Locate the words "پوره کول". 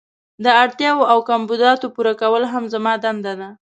1.95-2.43